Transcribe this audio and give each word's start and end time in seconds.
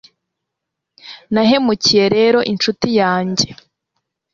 Nahemukiye 1.33 2.05
rero 2.15 2.39
inshuti 2.51 2.87
yanjye 2.99 3.47